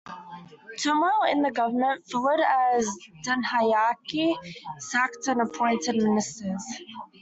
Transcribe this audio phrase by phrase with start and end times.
[0.79, 2.89] Turmoil in the government followed as
[3.23, 4.33] Dahanayake
[4.79, 6.65] sacked and appointed ministers.